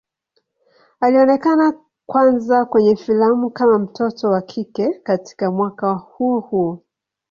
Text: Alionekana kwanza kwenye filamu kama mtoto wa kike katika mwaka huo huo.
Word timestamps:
Alionekana 1.01 1.73
kwanza 2.05 2.65
kwenye 2.65 2.95
filamu 2.95 3.49
kama 3.49 3.79
mtoto 3.79 4.29
wa 4.29 4.41
kike 4.41 4.89
katika 5.03 5.51
mwaka 5.51 5.93
huo 5.93 6.39
huo. 6.39 6.83